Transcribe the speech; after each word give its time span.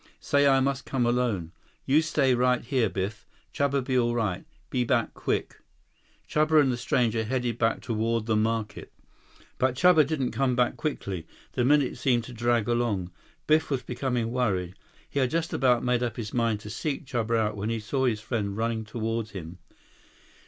Say 0.19 0.47
I 0.47 0.61
must 0.61 0.87
come 0.87 1.05
alone. 1.05 1.51
You 1.85 2.01
stay 2.01 2.33
right 2.33 2.63
here, 2.63 2.89
Biff. 2.89 3.27
Chuba 3.53 3.83
be 3.85 3.95
all 3.99 4.15
right. 4.15 4.43
Be 4.71 4.83
back 4.83 5.13
quick." 5.13 5.57
Chuba 6.27 6.59
and 6.59 6.71
the 6.71 6.75
stranger 6.77 7.23
headed 7.23 7.59
back 7.59 7.81
toward 7.81 8.25
the 8.25 8.35
market. 8.35 8.91
But 9.59 9.75
Chuba 9.75 10.03
didn't 10.07 10.31
come 10.31 10.55
back 10.55 10.75
quickly. 10.75 11.27
The 11.51 11.63
minutes 11.63 11.99
seemed 11.99 12.23
to 12.23 12.33
drag 12.33 12.67
along. 12.67 13.11
Biff 13.45 13.69
was 13.69 13.83
becoming 13.83 14.31
worried. 14.31 14.73
He 15.07 15.19
had 15.19 15.29
just 15.29 15.53
about 15.53 15.83
made 15.83 16.01
up 16.01 16.17
his 16.17 16.33
mind 16.33 16.61
to 16.61 16.71
seek 16.71 17.05
Chuba 17.05 17.37
out 17.37 17.55
when 17.55 17.69
he 17.69 17.79
saw 17.79 18.05
his 18.07 18.21
friend 18.21 18.57
running 18.57 18.83
toward 18.83 19.29
him. 19.29 19.59